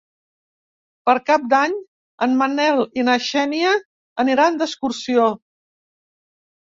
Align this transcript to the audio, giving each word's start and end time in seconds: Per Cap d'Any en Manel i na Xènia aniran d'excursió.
Per 1.09 1.13
Cap 1.27 1.43
d'Any 1.51 1.75
en 2.27 2.33
Manel 2.41 2.81
i 3.01 3.05
na 3.11 3.17
Xènia 3.29 3.75
aniran 4.25 4.59
d'excursió. 4.63 5.33